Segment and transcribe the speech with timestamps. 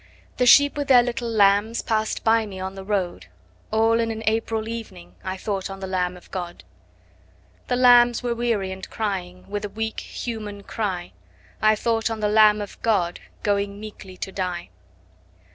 [0.37, 3.27] The sheep with their little lambs 5 Pass'd me by on the road;
[3.69, 6.63] All in an April evening I thought on the Lamb of God.
[7.67, 11.11] The lambs were weary, and crying With a weak human cry,
[11.61, 14.69] 10 I thought on the Lamb of God Going meekly to die.